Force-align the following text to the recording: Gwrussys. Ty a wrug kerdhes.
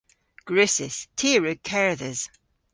Gwrussys. 0.47 0.97
Ty 1.17 1.29
a 1.37 1.39
wrug 1.39 1.59
kerdhes. 1.69 2.21